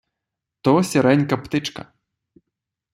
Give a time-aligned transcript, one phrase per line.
[0.61, 1.89] То сіренька птичка.